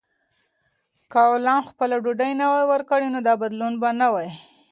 [1.11, 4.15] که غلام خپله ډوډۍ نه وای ورکړې، نو دا بدلون به نه و.